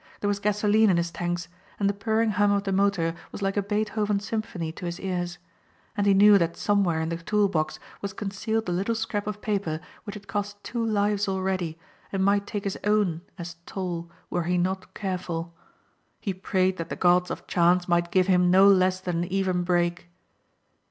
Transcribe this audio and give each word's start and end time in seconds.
There 0.19 0.27
was 0.27 0.39
gasoline 0.39 0.89
in 0.89 0.97
his 0.97 1.11
tanks 1.11 1.47
and 1.79 1.87
the 1.87 1.93
purring 1.93 2.31
hum 2.31 2.51
of 2.51 2.63
the 2.63 2.71
motor 2.71 3.13
was 3.31 3.43
like 3.43 3.55
a 3.55 3.61
Beethoven 3.61 4.19
symphony 4.19 4.71
to 4.71 4.87
his 4.87 4.99
ears. 4.99 5.37
And 5.95 6.07
he 6.07 6.15
knew 6.15 6.39
that 6.39 6.57
somewhere 6.57 7.01
in 7.01 7.09
the 7.09 7.17
toolbox 7.17 7.77
was 8.01 8.11
concealed 8.11 8.65
the 8.65 8.71
little 8.71 8.95
scrap 8.95 9.27
of 9.27 9.43
paper 9.43 9.79
which 10.05 10.15
had 10.15 10.27
cost 10.27 10.63
two 10.63 10.83
lives 10.83 11.27
already 11.27 11.77
and 12.11 12.25
might 12.25 12.47
take 12.47 12.63
his 12.63 12.79
own 12.83 13.21
as 13.37 13.57
toll 13.67 14.09
were 14.31 14.45
he 14.45 14.57
not 14.57 14.95
careful. 14.95 15.53
He 16.19 16.33
prayed 16.33 16.77
that 16.77 16.89
the 16.89 16.95
gods 16.95 17.29
of 17.29 17.45
chance 17.45 17.87
might 17.87 18.09
give 18.11 18.25
him 18.25 18.49
no 18.49 18.67
less 18.67 19.01
than 19.01 19.17
an 19.19 19.25
even 19.25 19.61
break. 19.61 20.09